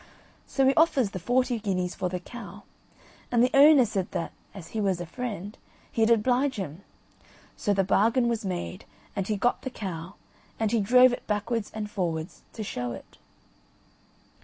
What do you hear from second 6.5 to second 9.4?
him. So the bargain was made, and he